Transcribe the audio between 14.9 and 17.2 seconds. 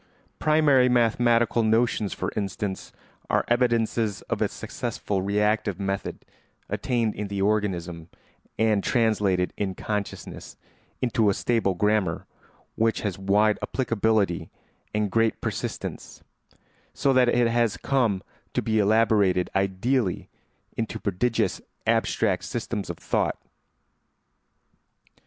and great persistence, so